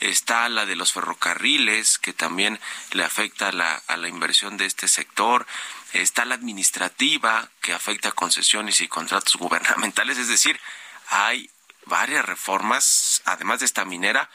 [0.00, 2.60] Está la de los ferrocarriles, que también
[2.92, 5.46] le afecta a la, a la inversión de este sector.
[5.92, 10.18] Está la administrativa, que afecta a concesiones y contratos gubernamentales.
[10.18, 10.60] Es decir,
[11.08, 11.50] hay
[11.86, 14.28] varias reformas, además de esta minera,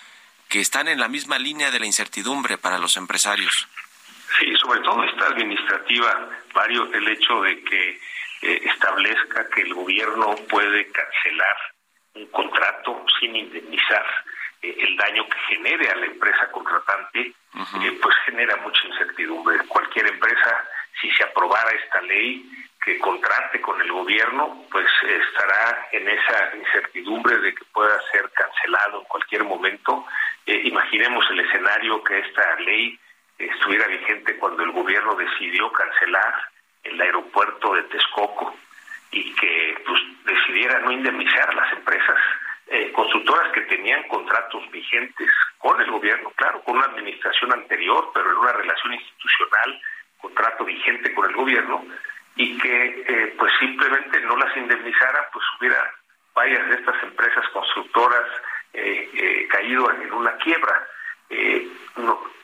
[0.50, 3.68] que están en la misma línea de la incertidumbre para los empresarios.
[4.40, 8.02] Sí, sobre todo esta administrativa, Mario, el hecho de que
[8.42, 11.58] eh, establezca que el gobierno puede cancelar
[12.16, 14.06] un contrato sin indemnizar
[14.62, 19.58] eh, el daño que genere a la empresa contratante, eh, pues genera mucha incertidumbre.
[19.68, 20.66] Cualquier empresa,
[21.00, 22.46] si se aprobara esta ley,
[22.86, 29.00] que contrate con el gobierno, pues estará en esa incertidumbre de que pueda ser cancelado
[29.00, 30.06] en cualquier momento.
[30.46, 32.98] Eh, imaginemos el escenario que esta ley
[33.40, 36.36] estuviera vigente cuando el gobierno decidió cancelar
[36.84, 38.56] el aeropuerto de Texcoco
[39.12, 42.20] y que pues, decidiera no indemnizar las empresas
[42.68, 48.30] eh, constructoras que tenían contratos vigentes con el gobierno, claro, con una administración anterior, pero
[48.30, 49.82] en una relación institucional,
[50.20, 51.84] contrato vigente con el gobierno,
[52.36, 55.94] y que eh, pues simplemente no las indemnizara, pues hubiera
[56.34, 58.26] varias de estas empresas constructoras
[58.74, 60.88] eh, eh, caído en una quiebra.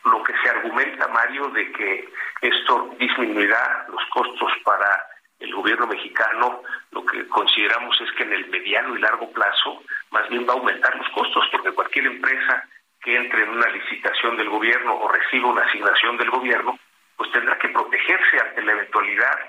[0.03, 2.09] lo que se argumenta, Mario, de que
[2.41, 5.05] esto disminuirá los costos para
[5.39, 10.27] el gobierno mexicano, lo que consideramos es que en el mediano y largo plazo más
[10.29, 12.63] bien va a aumentar los costos, porque cualquier empresa
[13.01, 16.77] que entre en una licitación del gobierno o reciba una asignación del gobierno,
[17.17, 19.39] pues tendrá que protegerse ante la eventualidad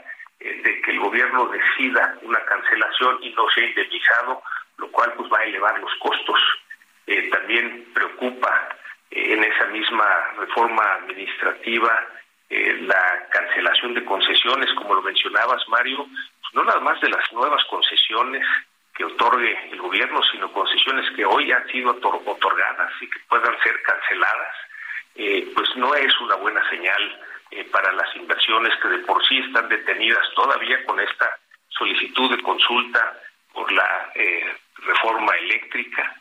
[0.42, 4.42] de que el gobierno decida una cancelación y no sea indemnizado,
[4.78, 6.40] lo cual pues va a elevar los costos.
[7.06, 8.68] Eh, también preocupa
[9.10, 10.04] eh, en esa misma
[10.38, 12.06] reforma administrativa
[12.50, 16.06] eh, la cancelación de concesiones, como lo mencionabas, Mario,
[16.52, 18.46] no nada más de las nuevas concesiones
[18.94, 23.80] que otorgue el gobierno, sino concesiones que hoy han sido otorgadas y que puedan ser
[23.82, 24.54] canceladas,
[25.54, 27.20] pues no es una buena señal
[27.70, 31.38] para las inversiones que de por sí están detenidas todavía con esta
[31.68, 33.20] solicitud de consulta
[33.52, 34.12] por la
[34.84, 36.14] reforma eléctrica,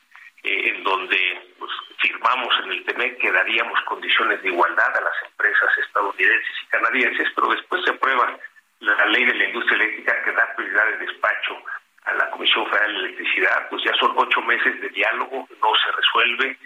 [0.43, 1.17] eh, en donde
[1.59, 6.67] pues, firmamos en el TEMEC que daríamos condiciones de igualdad a las empresas estadounidenses y
[6.67, 8.37] canadienses, pero después se aprueba
[8.79, 11.57] la ley de la industria eléctrica que da prioridad de despacho
[12.05, 15.91] a la Comisión Federal de Electricidad, pues ya son ocho meses de diálogo, no se
[15.91, 16.57] resuelve.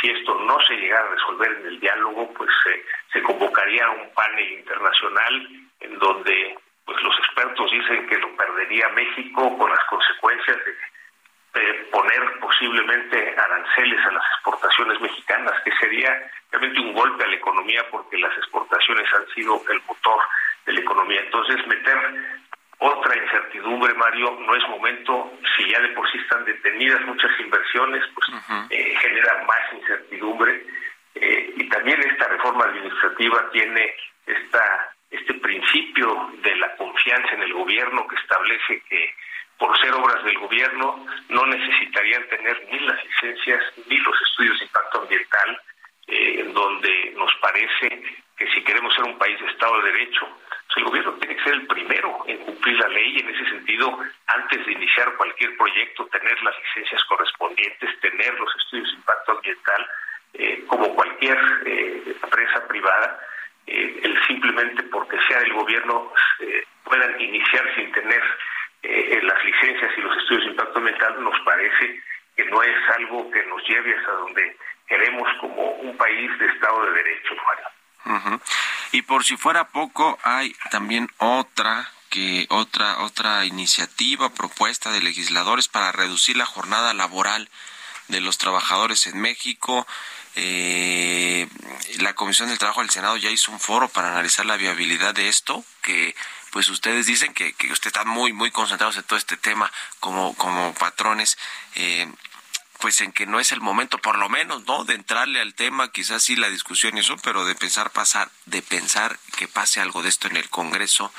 [0.00, 2.50] Si esto no se llegara a resolver en el diálogo, pues
[3.12, 5.48] se convocaría un panel internacional
[5.80, 10.74] en donde pues los expertos dicen que lo perdería México con las consecuencias de
[11.56, 17.36] eh, poner posiblemente aranceles a las exportaciones mexicanas, que sería realmente un golpe a la
[17.36, 20.20] economía porque las exportaciones han sido el motor
[20.66, 21.20] de la economía.
[21.20, 21.96] Entonces, meter
[22.84, 28.02] otra incertidumbre, Mario, no es momento, si ya de por sí están detenidas muchas inversiones,
[28.14, 28.28] pues
[28.70, 30.66] eh, genera más incertidumbre.
[31.14, 33.94] Eh, y también esta reforma administrativa tiene
[34.26, 39.14] esta este principio de la confianza en el gobierno que establece que
[39.58, 44.64] por ser obras del gobierno, no necesitarían tener ni las licencias ni los estudios de
[44.66, 45.60] impacto ambiental,
[46.08, 48.02] eh, en donde nos parece
[48.36, 50.28] que si queremos ser un país de Estado de Derecho,
[50.76, 53.18] el gobierno tiene que ser el primero en cumplir la ley.
[53.18, 58.90] En ese sentido, antes de iniciar cualquier proyecto, tener las licencias correspondientes, tener los estudios
[58.90, 59.86] de impacto ambiental,
[60.34, 63.20] eh, como cualquier eh, empresa privada,
[63.66, 66.12] el simplemente porque sea del gobierno
[66.84, 68.22] puedan iniciar sin tener
[68.82, 72.02] eh, las licencias y los estudios de impacto ambiental nos parece
[72.36, 74.56] que no es algo que nos lleve hasta donde
[74.86, 77.34] queremos como un país de Estado de Derecho,
[78.92, 85.66] Y por si fuera poco, hay también otra que otra otra iniciativa propuesta de legisladores
[85.66, 87.50] para reducir la jornada laboral
[88.08, 89.86] de los trabajadores en México.
[90.36, 91.48] Eh,
[91.98, 95.28] la Comisión del Trabajo del Senado ya hizo un foro para analizar la viabilidad de
[95.28, 96.14] esto, que
[96.50, 100.34] pues ustedes dicen que, que usted está muy, muy concentrados en todo este tema como,
[100.34, 101.36] como patrones.
[101.74, 102.08] Eh,
[102.84, 104.84] pues en que no es el momento, por lo menos, ¿no?
[104.84, 108.60] De entrarle al tema, quizás sí la discusión y eso, pero de pensar pasar, de
[108.60, 111.10] pensar que pase algo de esto en el Congreso,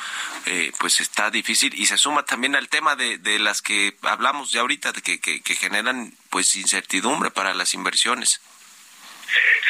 [0.46, 4.52] eh, pues está difícil y se suma también al tema de, de las que hablamos
[4.52, 8.44] ya ahorita, de que, que, que generan pues incertidumbre para las inversiones.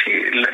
[0.04, 0.50] Sí, la,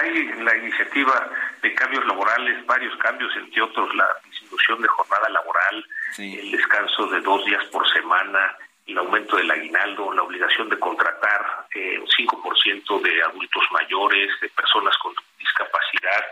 [0.00, 1.30] hay la iniciativa
[1.62, 5.84] de cambios laborales, varios cambios, entre otros la disminución de jornada laboral,
[6.18, 8.56] el descanso de dos días por semana,
[8.86, 14.48] el aumento del aguinaldo, la obligación de contratar eh, un 5% de adultos mayores, de
[14.50, 16.24] personas con discapacidad.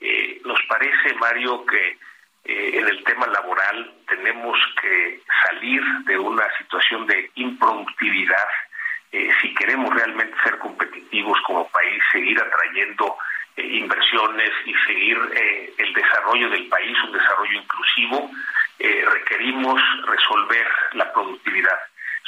[0.00, 1.98] Eh, nos parece, Mario, que
[2.44, 8.48] eh, en el tema laboral tenemos que salir de una situación de improductividad
[9.12, 13.18] eh, si queremos realmente ser competitivos como país, seguir atrayendo
[13.56, 15.18] eh, inversiones y seguir
[15.78, 18.30] el desarrollo del país, un desarrollo inclusivo,
[18.78, 21.78] requerimos resolver la productividad.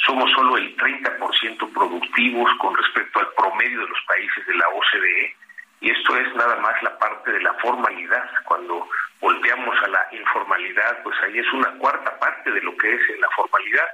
[0.05, 5.35] Somos solo el 30% productivos con respecto al promedio de los países de la OCDE
[5.83, 8.29] y esto es nada más la parte de la formalidad.
[8.45, 8.87] Cuando
[9.19, 13.19] volteamos a la informalidad, pues ahí es una cuarta parte de lo que es en
[13.19, 13.87] la formalidad.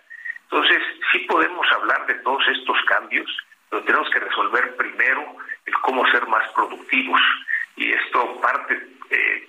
[0.44, 3.28] Entonces, sí podemos hablar de todos estos cambios,
[3.70, 5.36] pero tenemos que resolver primero
[5.66, 7.22] el cómo ser más productivos.
[7.76, 8.80] Y esto parte,
[9.10, 9.48] eh,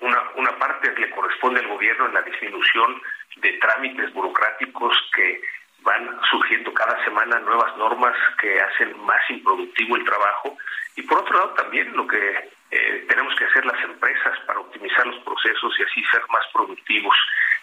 [0.00, 3.02] una, una parte le corresponde al gobierno en la disminución
[3.36, 5.42] de trámites burocráticos que
[5.82, 10.56] van surgiendo cada semana nuevas normas que hacen más improductivo el trabajo.
[10.96, 15.06] Y por otro lado también lo que eh, tenemos que hacer las empresas para optimizar
[15.06, 17.16] los procesos y así ser más productivos.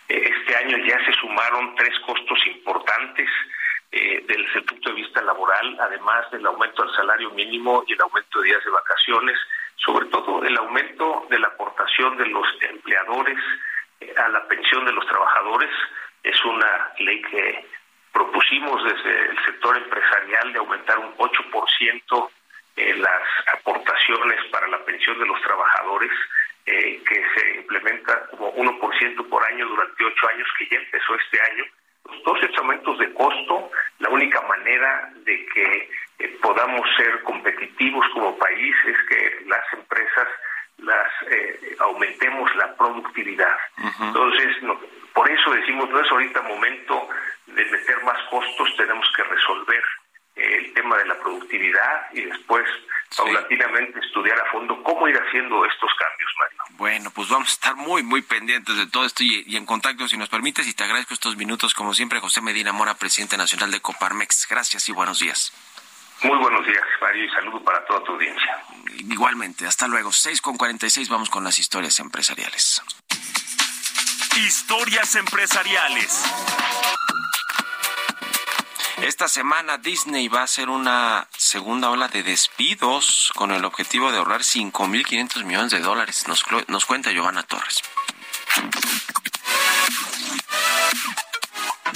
[0.07, 3.29] Este año ya se sumaron tres costos importantes
[3.91, 8.01] eh, desde el punto de vista laboral, además del aumento del salario mínimo y el
[8.01, 9.37] aumento de días de vacaciones,
[9.77, 13.37] sobre todo el aumento de la aportación de los empleadores
[13.99, 15.71] eh, a la pensión de los trabajadores.
[16.21, 17.65] Es una ley que
[18.11, 22.29] propusimos desde el sector empresarial de aumentar un 8%
[22.75, 26.11] en las aportaciones para la pensión de los trabajadores
[26.65, 31.41] eh, que se implementa como 1% por año durante ocho años, que ya empezó este
[31.41, 31.65] año.
[32.05, 35.89] Los dos aumentos de costo, la única manera de que
[36.19, 40.27] eh, podamos ser competitivos como país es que las empresas
[40.77, 43.57] las eh, aumentemos la productividad.
[44.01, 44.57] Entonces,
[45.13, 47.09] por eso decimos, no es ahorita momento
[47.59, 49.83] de meter más costos, tenemos que resolver
[50.35, 52.65] el tema de la productividad y después
[53.15, 56.77] paulatinamente estudiar a fondo cómo ir haciendo estos cambios, Mario.
[56.77, 60.17] Bueno, pues vamos a estar muy, muy pendientes de todo esto y, en contacto, si
[60.17, 63.81] nos permites, y te agradezco estos minutos, como siempre, José Medina Mora, presidente nacional de
[63.81, 64.47] Coparmex.
[64.49, 65.51] Gracias y buenos días.
[66.23, 68.63] Muy buenos días, Mario, y saludo para toda tu audiencia.
[68.97, 70.11] Igualmente, hasta luego.
[70.11, 72.81] 6 con 46, vamos con las historias empresariales.
[74.37, 76.23] Historias empresariales.
[79.01, 84.17] Esta semana Disney va a hacer una segunda ola de despidos con el objetivo de
[84.17, 86.27] ahorrar 5.500 millones de dólares.
[86.27, 87.81] Nos, nos cuenta Giovanna Torres.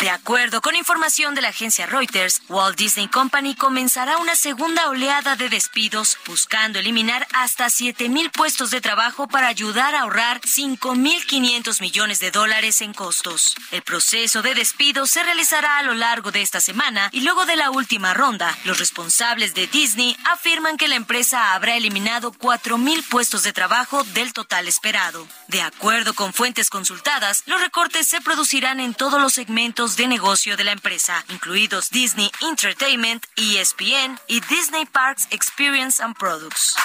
[0.03, 5.37] De acuerdo con información de la agencia Reuters, Walt Disney Company comenzará una segunda oleada
[5.37, 12.19] de despidos buscando eliminar hasta 7.000 puestos de trabajo para ayudar a ahorrar 5.500 millones
[12.19, 13.55] de dólares en costos.
[13.71, 17.55] El proceso de despido se realizará a lo largo de esta semana y luego de
[17.55, 23.43] la última ronda, los responsables de Disney afirman que la empresa habrá eliminado 4.000 puestos
[23.43, 25.25] de trabajo del total esperado.
[25.47, 30.57] De acuerdo con fuentes consultadas, los recortes se producirán en todos los segmentos de negocio
[30.57, 36.75] de la empresa, incluidos Disney Entertainment, ESPN y Disney Parks Experience and Products.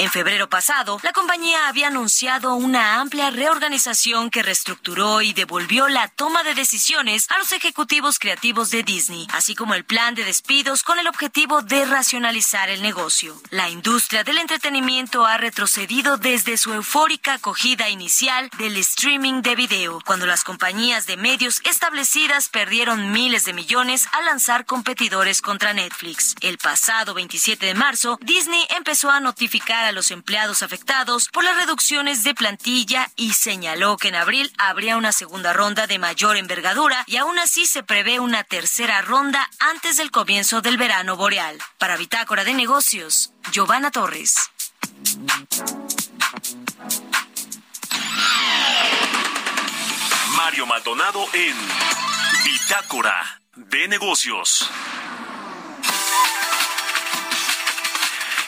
[0.00, 6.08] En febrero pasado, la compañía había anunciado una amplia reorganización que reestructuró y devolvió la
[6.08, 10.84] toma de decisiones a los ejecutivos creativos de Disney, así como el plan de despidos
[10.84, 13.38] con el objetivo de racionalizar el negocio.
[13.50, 20.00] La industria del entretenimiento ha retrocedido desde su eufórica acogida inicial del streaming de video,
[20.06, 26.36] cuando las compañías de medios establecidas perdieron miles de millones al lanzar competidores contra Netflix.
[26.40, 31.56] El pasado 27 de marzo, Disney empezó a notificar a los empleados afectados por las
[31.56, 37.04] reducciones de plantilla y señaló que en abril habría una segunda ronda de mayor envergadura
[37.06, 41.58] y aún así se prevé una tercera ronda antes del comienzo del verano boreal.
[41.78, 44.36] Para Bitácora de Negocios, Giovanna Torres.
[50.36, 51.56] Mario Maldonado en
[52.44, 54.70] Bitácora de Negocios.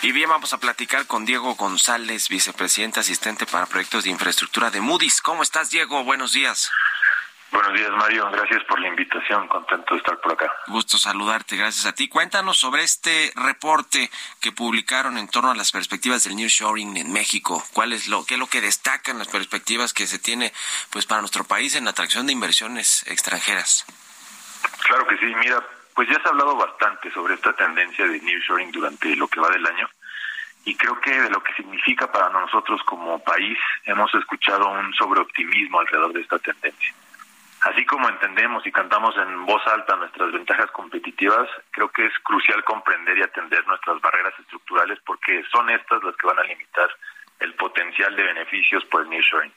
[0.04, 4.80] Y bien, vamos a platicar con Diego González, vicepresidente asistente para proyectos de infraestructura de
[4.80, 5.22] Moody's.
[5.22, 6.02] ¿Cómo estás, Diego?
[6.02, 6.72] Buenos días.
[7.52, 8.28] Buenos días, Mario.
[8.32, 9.46] Gracias por la invitación.
[9.46, 10.52] Contento de estar por acá.
[10.66, 11.56] Gusto saludarte.
[11.56, 12.08] Gracias a ti.
[12.08, 17.64] Cuéntanos sobre este reporte que publicaron en torno a las perspectivas del nearshoring en México.
[17.72, 20.52] ¿Cuál es lo, qué es lo que destacan las perspectivas que se tiene,
[20.90, 23.86] pues, para nuestro país en la atracción de inversiones extranjeras?
[24.84, 25.26] Claro que sí.
[25.26, 29.40] Mira, pues ya se ha hablado bastante sobre esta tendencia de nearshoring durante lo que
[29.40, 29.88] va del año
[30.64, 35.80] y creo que de lo que significa para nosotros como país hemos escuchado un sobreoptimismo
[35.80, 36.94] alrededor de esta tendencia.
[37.62, 42.62] Así como entendemos y cantamos en voz alta nuestras ventajas competitivas, creo que es crucial
[42.64, 46.90] comprender y atender nuestras barreras estructurales porque son estas las que van a limitar
[47.38, 49.52] el potencial de beneficios por el nearshoring.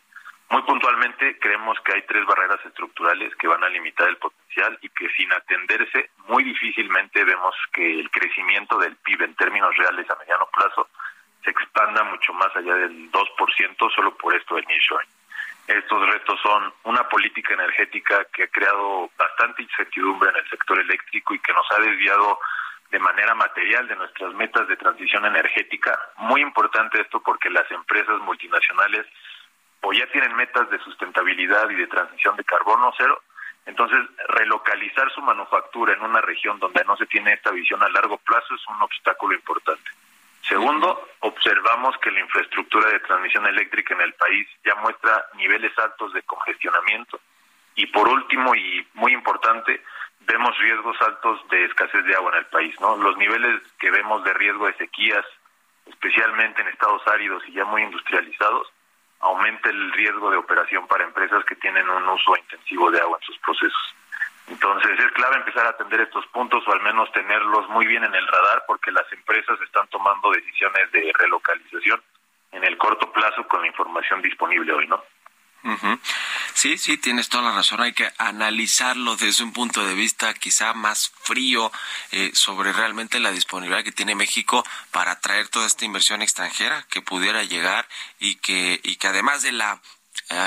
[0.50, 4.90] Muy puntualmente, creemos que hay tres barreras estructurales que van a limitar el potencial y
[4.90, 10.16] que sin atenderse, muy difícilmente vemos que el crecimiento del PIB en términos reales a
[10.16, 10.88] mediano plazo
[11.44, 15.10] se expanda mucho más allá del 2% solo por esto del nearshoring.
[15.68, 21.34] Estos retos son una política energética que ha creado bastante incertidumbre en el sector eléctrico
[21.34, 22.40] y que nos ha desviado
[22.92, 25.98] de manera material de nuestras metas de transición energética.
[26.18, 29.08] Muy importante esto porque las empresas multinacionales
[29.86, 33.22] o ya tienen metas de sustentabilidad y de transición de carbono cero,
[33.68, 38.18] entonces relocalizar su manufactura en una región donde no se tiene esta visión a largo
[38.18, 39.92] plazo es un obstáculo importante.
[40.48, 46.14] Segundo, observamos que la infraestructura de transmisión eléctrica en el país ya muestra niveles altos
[46.14, 47.20] de congestionamiento.
[47.76, 49.84] Y por último, y muy importante,
[50.22, 52.80] vemos riesgos altos de escasez de agua en el país.
[52.80, 52.96] ¿no?
[52.98, 55.26] Los niveles que vemos de riesgo de sequías,
[55.88, 58.68] especialmente en estados áridos y ya muy industrializados,
[59.26, 63.26] aumenta el riesgo de operación para empresas que tienen un uso intensivo de agua en
[63.26, 63.96] sus procesos.
[64.48, 68.14] Entonces es clave empezar a atender estos puntos o al menos tenerlos muy bien en
[68.14, 72.02] el radar porque las empresas están tomando decisiones de relocalización
[72.52, 75.04] en el corto plazo con la información disponible hoy, ¿no?
[76.54, 77.82] Sí, sí, tienes toda la razón.
[77.82, 81.72] Hay que analizarlo desde un punto de vista quizá más frío
[82.12, 87.02] eh, sobre realmente la disponibilidad que tiene México para atraer toda esta inversión extranjera que
[87.02, 87.88] pudiera llegar
[88.20, 89.82] y que, y que además de la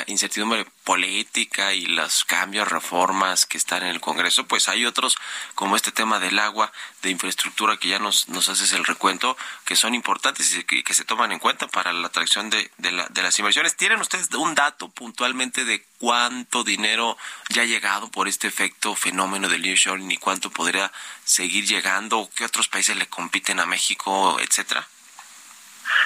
[0.07, 5.16] incertidumbre política y los cambios, reformas que están en el Congreso, pues hay otros
[5.55, 6.72] como este tema del agua,
[7.03, 11.05] de infraestructura que ya nos, nos haces el recuento, que son importantes y que, se
[11.05, 13.76] toman en cuenta para la atracción de, de, la, de las inversiones.
[13.76, 17.16] ¿Tienen ustedes un dato puntualmente de cuánto dinero
[17.51, 20.91] ya ha llegado por este efecto fenómeno del nearshoring y cuánto podría
[21.24, 22.29] seguir llegando?
[22.35, 24.89] ¿Qué otros países le compiten a México, etcétera?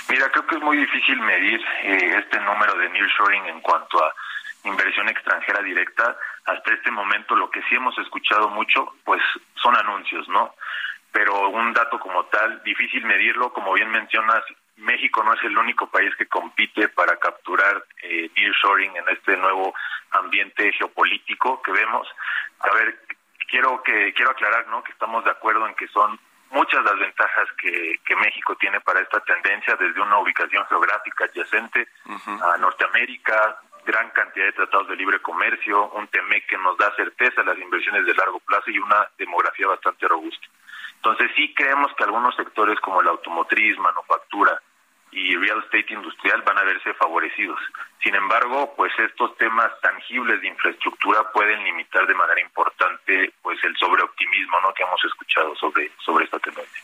[0.09, 4.15] Mira, creo que es muy difícil medir eh, este número de nearshoring en cuanto a
[4.65, 6.17] inversión extranjera directa.
[6.45, 9.23] Hasta este momento lo que sí hemos escuchado mucho, pues
[9.55, 10.55] son anuncios, ¿no?
[11.13, 13.53] Pero un dato como tal, difícil medirlo.
[13.53, 14.43] Como bien mencionas,
[14.77, 19.75] México no es el único país que compite para capturar eh, nearshoring en este nuevo
[20.11, 22.09] ambiente geopolítico que vemos.
[22.61, 22.99] A ver,
[23.49, 24.83] quiero que quiero aclarar, ¿no?
[24.83, 26.19] Que estamos de acuerdo en que son
[26.53, 31.89] muchas las ventajas que, que, México tiene para esta tendencia, desde una ubicación geográfica adyacente
[32.07, 37.41] a Norteamérica, gran cantidad de tratados de libre comercio, un TME que nos da certeza
[37.41, 40.47] a las inversiones de largo plazo y una demografía bastante robusta.
[40.97, 44.61] Entonces sí creemos que algunos sectores como la automotriz, manufactura
[45.13, 47.61] y real estate industrial van a verse favorecidos.
[48.03, 53.77] Sin embargo, pues estos temas tangibles de infraestructura pueden limitar de manera importante pues el
[53.77, 54.73] sobreoptimismo ¿no?
[54.75, 56.83] que hemos escuchado sobre, sobre esta tendencia.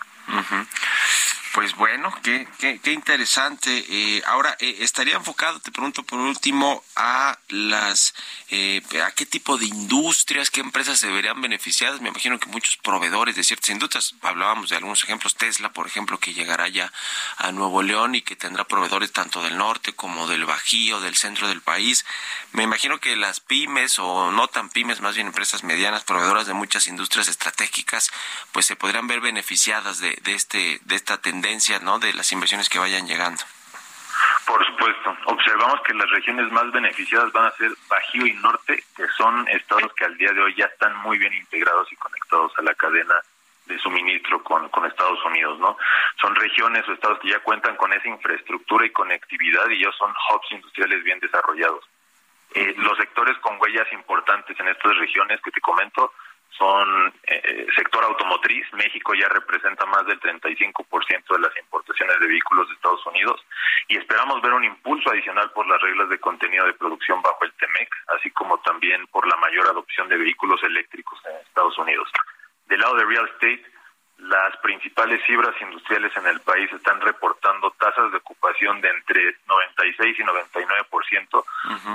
[1.59, 3.85] Pues bueno, qué, qué, qué interesante.
[3.89, 8.15] Eh, ahora, eh, estaría enfocado, te pregunto por último, a las,
[8.51, 12.01] eh, a qué tipo de industrias, qué empresas se verían beneficiadas.
[12.01, 16.21] Me imagino que muchos proveedores de ciertas industrias, hablábamos de algunos ejemplos, Tesla, por ejemplo,
[16.21, 16.93] que llegará ya
[17.39, 21.49] a Nuevo León y que tendrá proveedores tanto del norte como del Bajío, del centro
[21.49, 22.05] del país.
[22.53, 26.55] Me imagino que las pymes o no tan pymes, más bien empresas medianas, proveedoras de
[26.55, 28.11] muchas industrias estratégicas,
[28.53, 31.99] pues se podrían ver beneficiadas de, de este, de esta tendencia ¿no?
[31.99, 33.43] de las inversiones que vayan llegando.
[34.47, 35.17] Por supuesto.
[35.27, 39.93] Observamos que las regiones más beneficiadas van a ser Bajío y Norte, que son estados
[39.95, 43.15] que al día de hoy ya están muy bien integrados y conectados a la cadena
[43.67, 45.77] de suministro con, con Estados Unidos, ¿no?
[46.21, 50.11] Son regiones o estados que ya cuentan con esa infraestructura y conectividad y ya son
[50.11, 51.85] hubs industriales bien desarrollados.
[52.55, 56.15] Eh, los sectores con huellas importantes en estas regiones que te comento
[56.57, 58.67] son eh, sector automotriz.
[58.73, 63.45] México ya representa más del 35% de las importaciones de vehículos de Estados Unidos
[63.89, 67.53] y esperamos ver un impulso adicional por las reglas de contenido de producción bajo el
[67.53, 72.09] TEMEC, así como también por la mayor adopción de vehículos eléctricos en Estados Unidos.
[72.67, 73.65] Del lado de real estate,
[74.19, 80.19] las principales fibras industriales en el país están reportando tasas de ocupación de entre 96
[80.19, 81.45] y 99%,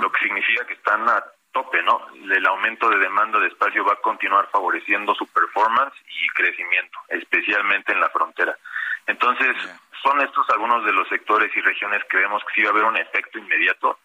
[0.00, 1.22] lo que significa que están a
[1.54, 2.00] tope, ¿no?
[2.12, 7.92] El aumento de demanda de espacio va a continuar favoreciendo su performance y crecimiento, especialmente
[7.92, 8.58] en la frontera.
[9.06, 9.56] Entonces,
[10.02, 12.84] son estos algunos de los sectores y regiones que vemos que sí va a haber
[12.84, 13.98] un efecto inmediato,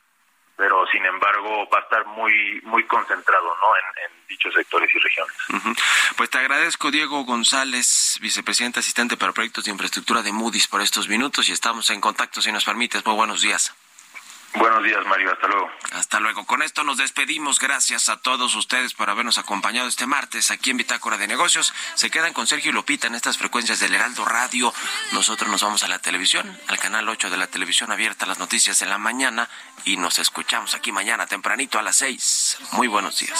[0.55, 3.75] pero sin embargo va a estar muy muy concentrado ¿no?
[3.75, 5.35] en, dichos sectores y regiones.
[6.15, 11.07] Pues te agradezco, Diego González, vicepresidente asistente para proyectos de infraestructura de Moody's, por estos
[11.07, 13.03] minutos y estamos en contacto, si nos permites.
[13.03, 13.73] Muy buenos días.
[14.55, 15.31] Buenos días, Mario.
[15.31, 15.71] Hasta luego.
[15.91, 16.45] Hasta luego.
[16.45, 17.59] Con esto nos despedimos.
[17.59, 21.73] Gracias a todos ustedes por habernos acompañado este martes aquí en Bitácora de Negocios.
[21.93, 24.73] Se quedan con Sergio y Lupita en estas frecuencias del Heraldo Radio.
[25.11, 28.81] Nosotros nos vamos a la televisión, al canal 8 de la televisión abierta, las noticias
[28.81, 29.49] en la mañana.
[29.85, 32.57] Y nos escuchamos aquí mañana tempranito a las 6.
[32.71, 33.39] Muy buenos días.